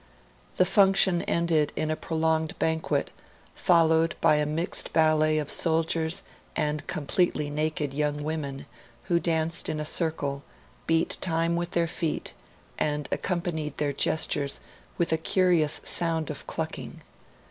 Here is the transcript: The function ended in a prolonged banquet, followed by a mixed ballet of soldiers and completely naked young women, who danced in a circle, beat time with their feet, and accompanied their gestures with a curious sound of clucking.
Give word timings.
The 0.55 0.65
function 0.65 1.21
ended 1.21 1.73
in 1.75 1.91
a 1.91 1.95
prolonged 1.95 2.57
banquet, 2.57 3.11
followed 3.53 4.15
by 4.19 4.37
a 4.37 4.47
mixed 4.47 4.93
ballet 4.93 5.37
of 5.37 5.47
soldiers 5.47 6.23
and 6.55 6.87
completely 6.87 7.51
naked 7.51 7.93
young 7.93 8.23
women, 8.23 8.65
who 9.03 9.19
danced 9.19 9.69
in 9.69 9.79
a 9.79 9.85
circle, 9.85 10.41
beat 10.87 11.19
time 11.21 11.55
with 11.55 11.69
their 11.77 11.85
feet, 11.85 12.33
and 12.79 13.07
accompanied 13.11 13.77
their 13.77 13.93
gestures 13.93 14.59
with 14.97 15.13
a 15.13 15.17
curious 15.19 15.79
sound 15.83 16.31
of 16.31 16.47
clucking. 16.47 17.01